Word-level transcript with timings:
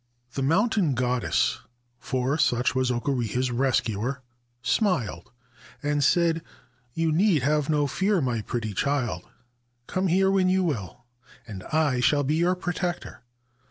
The 0.33 0.41
Mountain 0.41 0.95
Goddess 0.95 1.59
(for 1.99 2.35
such 2.39 2.73
was 2.73 2.89
Okureha's 2.89 3.51
rescuer) 3.51 4.23
smiled, 4.63 5.31
and 5.83 6.03
said: 6.03 6.39
c 6.39 7.01
You 7.01 7.11
need 7.11 7.43
have 7.43 7.69
no 7.69 7.85
fear, 7.85 8.19
my 8.19 8.41
pretty 8.41 8.73
child. 8.73 9.29
Come 9.85 10.07
here 10.07 10.31
when 10.31 10.49
you 10.49 10.63
will, 10.63 11.05
and 11.47 11.61
I 11.65 11.99
shall 11.99 12.23
be 12.23 12.33
your 12.33 12.55
protector. 12.55 13.21